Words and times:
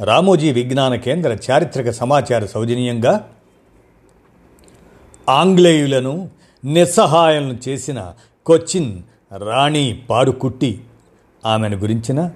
రామోజీ 0.00 0.52
విజ్ఞాన 0.52 0.94
కేంద్ర 0.94 1.38
చారిత్రక 1.50 1.90
సమాచార 1.90 2.46
సౌజన్యంగా 2.46 3.28
ఆంగ్లేయులను 5.28 6.30
నిస్సహాయం 6.64 7.58
చేసిన 7.68 8.12
కొచ్చిన్ 8.46 9.02
రాణి 9.38 10.02
పాడుకుట్టి 10.10 10.80
ఆమెను 11.46 11.76
గురించిన 11.76 12.30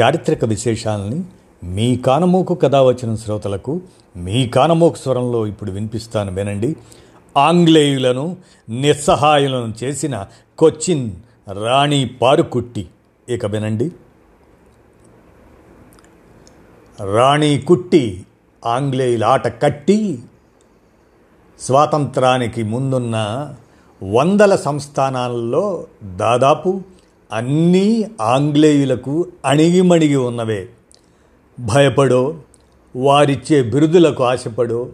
చారిత్రక 0.00 0.44
విశేషాలని 0.44 1.24
మీ 1.64 1.96
కానమోకు 1.96 2.54
కథ 2.54 2.74
వచ్చిన 2.74 3.14
శ్రోతలకు 3.14 3.80
మీ 4.16 4.48
కానమోకు 4.48 4.94
స్వరంలో 4.94 5.46
ఇప్పుడు 5.46 5.70
వినిపిస్తాను 5.70 6.32
వినండి. 6.32 6.76
ఆంగ్లేయులను 7.36 8.36
నిస్సహాయులను 8.68 9.74
చేసిన 9.84 10.26
కొచ్చిన్ 10.58 11.10
రాణి 11.52 12.10
పారుకుట్టి 12.22 12.86
ఇక 13.28 13.46
వినండి. 13.46 13.90
రాణి 17.00 17.58
కుట్టి 17.58 18.26
ఆంగ్లేయుల 18.66 19.24
ఆట 19.24 19.62
కట్టి 19.62 20.18
స్వాతంత్రానికి 21.60 22.62
ముందున్న 22.62 23.16
వందల 24.12 24.56
సంస్థానాల్లో 24.56 25.86
దాదాపు 26.04 26.80
అన్నీ 27.32 28.10
ఆంగ్లేయులకు 28.20 29.26
అణిగిమణిగి 29.44 30.16
ఉన్నవే. 30.16 30.68
భయపడో 31.60 32.36
వారిచ్చే 32.96 33.62
బిరుదులకు 33.62 34.24
ఆశపడో 34.24 34.88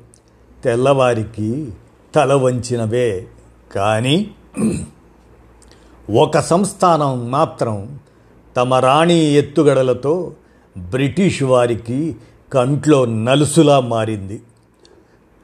తెల్లవారికి 0.64 1.72
తల 2.14 2.34
వంచినవే. 2.34 3.26
కానీ 3.74 4.30
ఒక 6.16 6.38
సంస్థానం 6.38 7.30
మాత్రం 7.30 7.98
తమ 8.56 8.74
రాణి 8.74 9.14
ఎత్తుగడలతో 9.14 10.32
బ్రిటిష్ 10.78 11.42
వారికి 11.42 12.16
కంట్లో 12.52 13.04
నలుసులా 13.04 13.80
మారింది. 13.80 14.42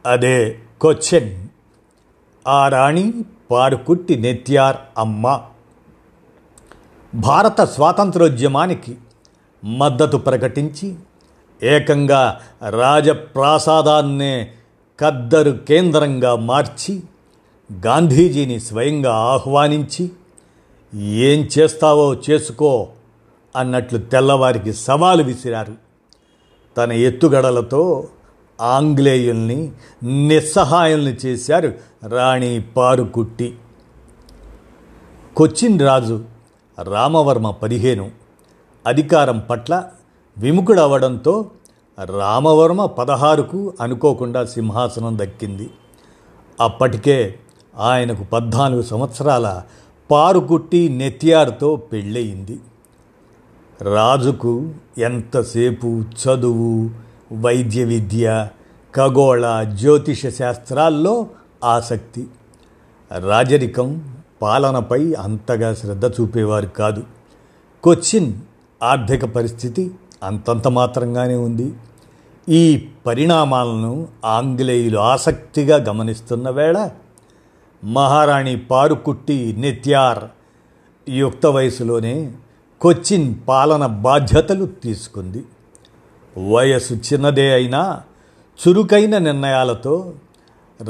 అదే 0.07 0.59
కొచ్చెన్ 0.81 1.49
ఆ 2.49 2.69
రాణి 2.69 3.13
పారుకుట్టి 3.51 4.17
నెత్యార్ 4.17 4.77
అమ్మ. 4.99 5.41
భారత 7.15 7.61
స్వాతంత్రోద్యమానికి 7.61 8.97
మద్దతు 9.65 10.17
ప్రకటించి 10.17 10.95
ఏకంగా 11.63 12.41
రాజప్రాసాదాన్నే 12.71 14.53
కద్దరు 15.01 15.51
కేంద్రంగా 15.51 16.37
మార్చి 16.37 17.03
గాంధీజీని 17.87 18.61
స్వయంగా 18.61 19.15
ఆహ్వానించి 19.15 20.11
ఏం 21.03 21.49
చేస్తావో 21.59 22.17
చేసుకో. 22.31 22.89
అన్నట్లు 23.57 23.99
తెల్లవారికి 23.99 24.73
సవాలు 24.73 25.23
విసిరారు. 25.23 25.73
తన 26.77 26.93
ఎత్తుగడలతో 26.93 28.09
ఆంగ్లేయుల్ని 28.61 29.73
నిస్సహాయుల్ని 30.05 31.13
చేశారు 31.27 31.73
రాణి 32.09 32.65
పారుకుట్టి. 32.77 33.57
కొచ్చిన్ 35.37 35.81
రాజు 35.81 36.25
రామవర్మ 36.83 37.51
పదిహేను 37.51 38.11
అధికారం 38.87 39.39
పట్ల 39.39 39.85
విముఖుడవడంతో 40.39 41.51
రామవర్మ 42.05 42.87
పదహారుకు 42.87 43.73
అనుకోకుండా 43.81 44.45
సింహాసనం 44.45 45.19
దక్కింది. 45.19 45.71
అప్పటికే 46.61 47.39
ఆయనకు 47.79 48.25
పద్నాలుగు 48.25 48.83
సంవత్సరాల 48.83 49.63
పారుకుట్టి 50.11 50.89
నెత్యారుతో 50.89 51.77
పెళ్ళయింది. 51.77 52.61
రాజుకు 53.83 54.73
ఎంతసేపు 54.99 56.03
చదువు 56.23 56.91
వైద్య 57.33 57.85
విద్య 57.85 58.49
ఖగోళ 58.97 59.63
జ్యోతిష 59.63 60.27
శాస్త్రాల్లో 60.27 61.27
ఆసక్తి? 61.65 62.27
రాజరికం 63.19 64.19
పాలనపై 64.43 65.13
అంతగా 65.13 65.75
శ్రద్ధ 65.75 66.07
చూపేవారు 66.07 66.67
కాదు. 66.67 67.03
కొచ్చిన్ 67.83 68.33
ఆర్థిక 68.83 69.25
పరిస్థితి 69.25 69.91
అంతంత 70.23 70.69
మాత్రంగానే 70.69 71.35
ఉంది. 71.35 71.75
ఈ 72.49 72.89
పరిణామాలను 73.07 74.09
ఆంగ్లేయులు 74.25 74.99
ఆసక్తిగా 74.99 75.77
గమనిస్తున్న 75.77 76.51
వేళ 76.51 76.91
మహారాణి 77.85 78.57
పారుకుట్టి 78.57 79.57
నిత్యార్ 79.59 80.25
యుక్త 81.11 81.47
వయసులోనే 81.47 82.33
కొచ్చిన్ 82.81 83.35
పాలన 83.49 83.87
బాధ్యతలు 83.87 84.67
తీసుకుంది. 84.67 85.45
వయసు 86.51 86.95
చిన్నదే 86.95 87.53
అయినా 87.55 88.03
చురుకైన 88.69 89.19
నిర్ణయాలతో 89.19 90.13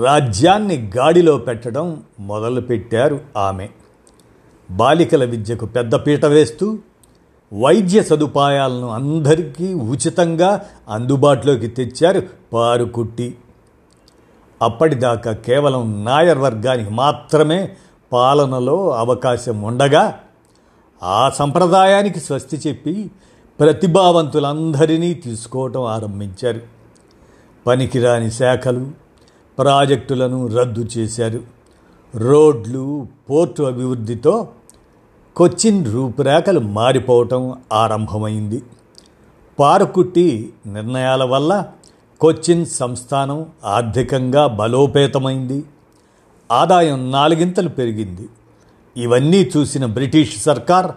రాజ్యాన్ని 0.05 0.93
గాడిలో 0.97 1.39
పెట్టడం 1.39 2.03
మొదలుపెట్టారు 2.21 3.21
ఆమె. 3.37 3.69
బాలికల 4.71 5.25
విద్యకు 5.25 5.67
పెద్దపీట 5.67 6.25
వేస్తూ 6.25 6.79
వైద్య 7.63 8.03
సదుపాయాలను 8.03 8.91
అందరికీ 8.91 9.75
ఉచితంగా 9.75 10.67
అందుబాటులోకి 10.89 11.67
తెచ్చారు 11.67 12.23
పారుకుట్టి. 12.53 13.37
అప్పటిదాకా 14.63 15.33
కేవలం 15.33 16.05
నాయర్ 16.05 16.39
వర్గానికి 16.39 16.91
మాత్రమే 16.91 17.77
పాలనలో 18.13 18.91
అవకాశం 18.91 19.63
ఉండగా 19.63 20.21
ఆ 21.03 21.31
సంప్రదాయానికి 21.31 22.21
స్వస్తి 22.21 22.61
చెప్పి 22.69 23.11
ప్రతిభావంతులందరినీ 23.61 25.15
తీసుకోవటం 25.15 25.85
ఆరంభించారు. 25.85 26.61
పనికిరాని 27.67 28.31
శాఖలు 28.31 28.91
ప్రాజెక్టులను 29.59 30.47
రద్దు 30.47 30.89
చేశారు. 30.99 31.41
రోడ్లు 32.15 33.07
పోర్టు 33.31 33.63
అభివృద్ధితో 33.63 34.49
కొచ్చిన్ 35.37 35.93
రూపురేఖలు 35.93 36.61
మారిపోవటం 36.61 37.55
ఆరంభమైంది. 37.73 38.63
పారుకుట్టి 39.59 40.53
నిర్ణయాల 40.67 41.25
వల్ల 41.25 41.67
కొచ్చిన్ 42.21 42.67
సంస్థానం 42.67 43.47
ఆర్థికంగా 43.65 44.47
బలోపేతమైంది. 44.47 45.65
ఆదాయం 46.53 47.13
నాలుగింతలు 47.13 47.69
పెరిగింది. 47.69 48.29
ఇవన్నీ 48.97 49.51
చూసిన 49.57 49.87
బ్రిటిష్ 49.87 50.43
సర్కార్ 50.43 50.93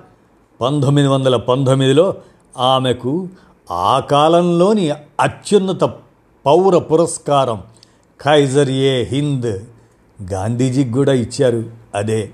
పంతొమ్మిది 0.62 1.08
వందల 1.08 1.36
పంతొమ్మిదిలో 1.36 2.16
ఆమెకు 2.58 3.30
ఆ 3.72 4.00
కాలంలోని 4.00 4.90
అత్యున్నత 5.20 5.84
పౌర 6.46 6.78
పురస్కారం 6.78 7.64
ఖైజర్ 8.22 8.70
ఏ 8.70 9.04
హింద్ 9.04 9.60
గాంధీజీకి 10.32 10.92
కూడా 10.92 11.14
ఇచ్చారు. 11.14 11.64
అదే 11.96 12.32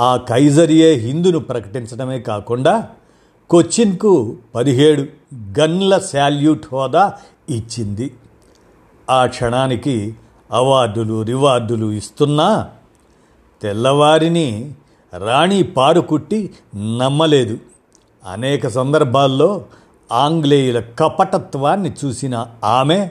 ఆ 0.00 0.16
ఖైజర్ 0.16 0.70
ఏ 0.70 0.98
హిందును 0.98 1.38
ప్రకటించడమే 1.38 2.20
కాకుండా 2.20 2.88
కొచ్చిన్కు 3.50 4.36
పదిహేడు 4.54 5.06
గన్ల 5.60 5.98
శాల్యూట్ 5.98 6.66
హోదా 6.72 7.14
ఇచ్చింది. 7.50 8.14
ఆ 9.10 9.26
క్షణానికి 9.26 10.16
అవార్డులు 10.52 11.22
రివార్డులు 11.22 11.92
ఇస్తున్నా 11.92 12.68
తెల్లవారిని 13.62 14.74
రాణి 15.18 15.62
పారుకుట్టి 15.62 16.54
నమ్మలేదు. 16.76 17.58
అనేక 18.26 18.68
సందర్భాల్లో 18.68 19.64
ఆంగ్లేయుల 20.12 20.80
కపటత్వాన్ని 20.80 21.92
చూసిన 22.04 22.46
ఆమె 22.64 23.10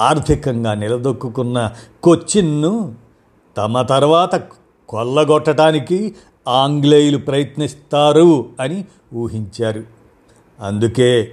ఆర్థికంగా 0.00 0.74
నిలదొక్కున్న 0.74 1.72
కొచ్చిన్ను 2.02 2.94
తమ 3.56 3.82
తర్వాత 3.82 4.42
కొల్లగొట్టడానికి 4.88 6.14
ఆంగ్లేయులు 6.48 7.18
ప్రయత్నిస్తారు 7.18 8.48
అని 8.60 8.84
ఊహించారు. 9.14 9.84
అందుకే 10.60 11.32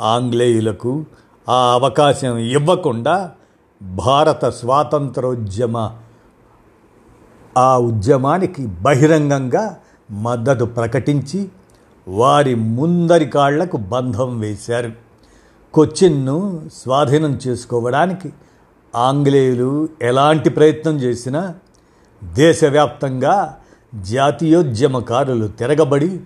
ఆంగ్లేయులకు 0.00 1.04
ఆ 1.48 1.72
అవకాశం 1.72 2.36
ఇవ్వకుండా 2.36 3.32
భారత 3.82 4.48
స్వాతంత్రోద్యమ 4.48 5.90
ఆ 7.56 7.78
ఉద్యమానికి 7.78 8.66
బహిరంగంగా 8.66 9.76
మద్దతు 10.10 10.64
ప్రకటించి 10.64 11.48
వారి 12.08 12.54
ముందరి 12.54 13.26
కాళ్ళకు 13.26 13.76
బంధం 13.76 14.38
వేశారు. 14.38 14.92
కొచ్చిన్ను 15.74 16.62
స్వాధీనం 16.74 17.38
చేసుకోవడానికి 17.46 18.32
ఆంగ్లేయులు 18.94 19.88
ఎలాంటి 20.02 20.50
ప్రయత్నం 20.50 20.96
చేసినా 20.96 21.54
దేశవ్యాప్తంగా 22.24 23.54
జాతీయోద్యమకారులు 23.94 25.48
తిరగబడి 25.48 26.20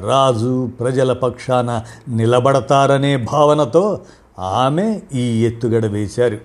రాజు 0.00 0.70
ప్రజల 0.80 1.12
పక్షాన 1.12 1.82
నిలబడతారనే 2.08 3.16
భావనతో 3.16 4.00
ఆమె 4.38 5.00
ఈ 5.14 5.44
ఎత్తుగడ 5.46 5.86
వేశారు. 5.86 6.38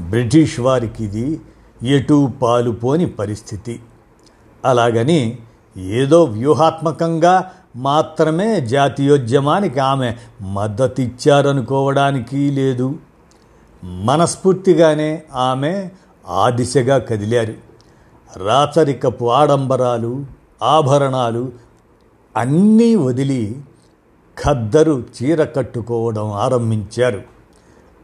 బ్రిటిష్ 0.00 0.60
వారికి 0.60 1.04
ఇది 1.04 1.40
ఎటూ 1.82 2.26
పాలుపోని 2.26 3.06
పరిస్థితి. 3.06 3.80
అలాగని 4.64 5.38
ఏదో 5.76 6.24
వ్యూహాత్మకంగా 6.24 7.52
మాత్రమే 7.76 8.60
జాతీయోద్యమానికి 8.60 9.78
ఆమె 9.78 10.16
మద్దతిచ్చారనుకోవడానికి 10.42 12.50
లేదు. 12.50 12.94
మనస్ఫూర్తిగానే 13.84 15.22
ఆమె 15.34 15.90
ఆ 16.28 16.50
దిశగా 16.50 16.98
కదిలారు. 16.98 17.54
రాచరికపు 18.36 19.30
ఆడంబరాలు 19.30 20.26
ఆభరణాలు 20.62 21.52
అన్నీ 22.36 22.94
వదిలి 22.94 23.60
ఖద్దరు 24.44 25.04
చీర 25.22 25.44
కట్టుకోవడం 25.44 26.32
ఆరంభించారు. 26.32 27.22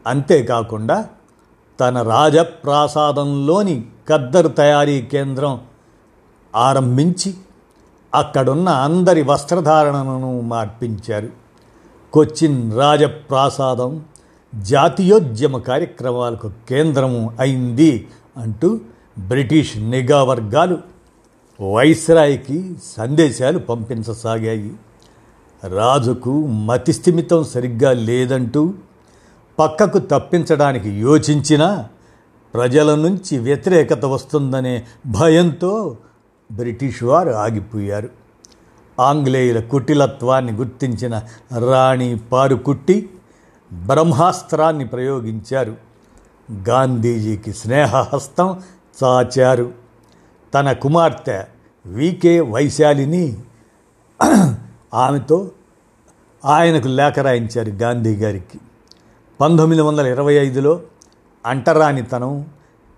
అంతేకాకుండా 0.07 1.07
తన 1.79 2.01
రాజప్రాసాదంలోని 2.01 3.85
ఖద్దరు 4.09 4.47
తయారీ 4.47 5.01
కేంద్రం 5.01 5.61
ఆరంభించి 6.55 7.33
అక్కడున్న 8.15 8.69
అందరి 8.69 9.21
వస్త్రధారణను 9.21 10.41
మార్పించారు. 10.41 11.29
కొచ్చిన్ 12.13 12.73
రాజప్రాసాదం 12.73 14.03
జాతీయోద్యమ 14.61 15.57
కార్యక్రమాలకు 15.57 16.51
కేంద్రము 16.69 17.33
అయింది 17.39 18.07
అంటూ 18.37 18.79
బ్రిటిష్ 19.19 19.77
నిఘా 19.77 20.23
వర్గాలు 20.23 20.77
వైస్రాయ్కి 21.73 22.75
సందేశాలు 22.97 23.59
పంపించసాగాయి. 23.59 24.73
రాజుకు 25.67 26.47
మతిస్థిమితం 26.47 27.43
సరిగ్గా 27.43 27.93
లేదంటూ 27.93 28.73
పక్కకు 29.59 29.97
తప్పించడానికి 29.97 30.89
యోచించినా 30.89 31.89
ప్రజల 32.53 32.95
నుంచి 32.95 33.37
వ్యతిరేకత 33.37 34.05
వస్తుందనే 34.05 34.83
భయంతో 35.05 35.97
బ్రిటిష్ 36.51 37.03
వారు 37.03 37.29
ఆగిపోయారు. 37.29 38.09
ఆంగ్లేయుల 38.99 39.59
కుటిలత్వాన్ని 39.59 40.51
గుర్తించిన 40.51 41.21
రాణి 41.71 42.17
పారుకుట్టి 42.17 43.09
బ్రహ్మాస్త్రాన్ని 43.73 44.85
ప్రయోగించారు. 44.85 45.75
గాంధీజీకి 46.69 47.53
స్నేహహస్తం 47.53 48.61
చాచారు. 49.03 49.71
తన 50.53 50.71
కుమార్తె 50.71 51.43
వికే 51.85 52.39
వైశాలిని 52.39 53.37
ఆమెతో 54.93 55.51
ఆయనకు 56.45 56.87
లేఖ 56.87 57.19
రాయించారు 57.19 57.69
గాంధీ 57.69 58.15
గారికి. 58.15 58.59
పంతొమ్మిది 59.41 59.81
వందల 59.81 60.05
ఇరవై 60.05 60.33
ఐదులో 60.33 60.81
అంటరానితనం 61.45 62.45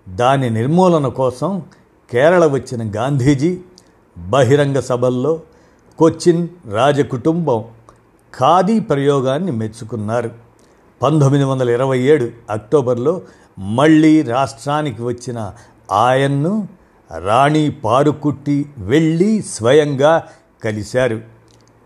దాని 0.08 0.50
నిర్మూలన 0.50 1.08
కోసం 1.08 1.62
కేరళ 2.10 2.46
వచ్చిన 2.46 2.96
గాంధీజీ 2.96 3.58
బహిరంగ 4.18 4.80
సభల్లో 4.80 5.40
కొచ్చిన్ 5.98 6.48
రాజకుటుంబం 6.66 7.64
ఖాదీ 8.38 8.80
ప్రయోగాన్ని 8.80 9.52
మెచ్చుకున్నారు. 9.52 10.30
పంతొమ్మిది 11.02 11.44
వందల 11.44 11.70
ఇరవై 11.70 11.98
ఏడు 11.98 12.30
అక్టోబర్లో 12.50 13.20
మళ్ళీ 13.58 14.22
రాష్ట్రానికి 14.22 15.02
వచ్చిన 15.02 15.52
ఆయన్ను 15.92 16.68
రాణి 17.18 17.70
పారుకుట్టి 17.70 18.70
వెళ్ళి 18.78 19.42
స్వయంగా 19.42 20.22
కలిశారు. 20.64 21.20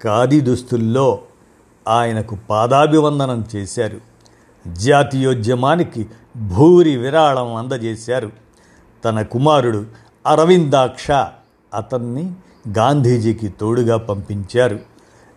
ఖాదీ 0.03 0.41
దుస్తుల్లో 0.41 1.19
ఆయనకు 1.89 2.37
పాదాభివందనం 2.51 3.45
చేశారు. 3.57 4.14
జాతీయోద్యమానికి 4.73 6.07
భూరి 6.37 6.97
విరాళం 6.97 7.55
అందజేశారు. 7.55 8.31
తన 9.05 9.23
కుమారుడు 9.23 9.85
అరవిందాక్ష 10.27 11.11
అతన్ని 11.75 12.33
గాంధీజీకి 12.79 13.49
తోడుగా 13.49 13.97
పంపించారు. 13.97 14.81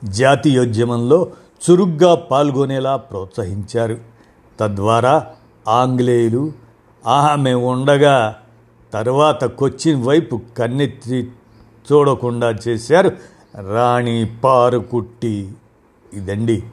జాతీయోద్యమంలో 0.03 1.31
చురుగ్గా 1.69 2.15
పాల్గొనేలా 2.15 2.95
ప్రోత్సహించారు. 2.95 3.97
తద్వారా 4.59 5.27
ఆంగ్లేయులు 5.68 6.51
ఆమె 7.07 7.53
ఉండగా 7.53 8.35
తర్వాత 8.94 9.45
కొచ్చిన్ 9.45 10.03
వైపు 10.03 10.41
కన్నెత్తి 10.57 11.31
చూడకుండా 11.91 12.56
చేశారు 12.68 13.12
రాణి 13.73 14.31
పారుకుట్టి. 14.44 15.51
ఇదండి. 16.13 16.63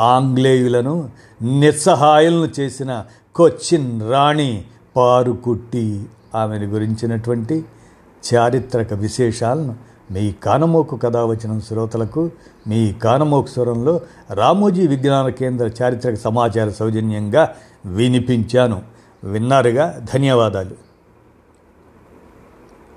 ఆంగ్లేయులను 0.00 1.10
నిస్సహాయులను 1.42 2.60
చేసిన 2.60 3.04
కొచ్చిన్ 3.34 4.10
రాణి 4.10 4.64
పారుకుట్టి 4.96 6.06
ఆమెను 6.34 6.66
గురించినటువంటి 6.66 7.64
చారిత్రక 8.34 8.92
విశేషాలను 8.92 9.74
మీ 10.10 10.32
కానమోకు 10.32 10.96
కథ 10.96 11.16
వచ్చిన 11.16 11.58
శ్రోతలకు 11.58 12.30
మీ 12.66 12.92
కానమోకు 12.92 13.46
స్వరంలో 13.46 14.00
రామోజీ 14.30 14.86
విజ్ఞాన 14.86 15.28
కేంద్ర 15.28 15.70
చారిత్రక 15.82 16.14
సమాచార 16.14 16.68
సౌజన్యంగా 16.68 17.54
వినిపించాను. 17.86 18.82
విన్నారుగా? 19.24 20.00
ధన్యవాదాలు. 20.14 20.85